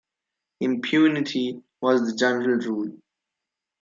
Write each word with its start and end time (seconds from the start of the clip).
Impunity 0.61 1.61
was 1.79 2.01
the 2.09 2.17
general 2.17 2.57
rule. 2.57 2.97